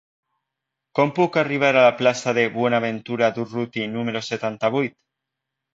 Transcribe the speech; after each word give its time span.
Com 0.99 1.11
puc 1.19 1.37
arribar 1.41 1.69
a 1.73 1.77
la 1.89 1.93
plaça 2.01 2.33
de 2.39 2.47
Buenaventura 2.57 3.33
Durruti 3.39 3.87
número 3.95 4.25
setanta-vuit? 4.31 5.03